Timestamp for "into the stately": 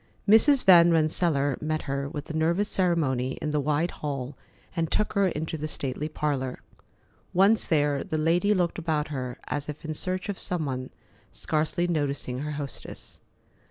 5.27-6.09